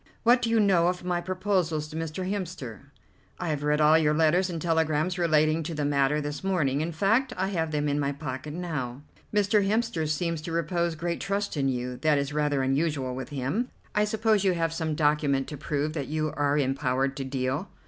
[0.23, 2.27] What do you know of my proposals to Mr.
[2.27, 2.89] Hemster?"
[3.37, 6.91] "I have read all your letters and telegrams relating to the matter this morning; in
[6.91, 9.63] fact, I have them in my pocket now." "Mr.
[9.63, 11.97] Hemster seems to repose great trust in you.
[11.97, 13.69] That is rather unusual with him.
[13.93, 17.69] I suppose you have some document to prove that you are empowered to deal?"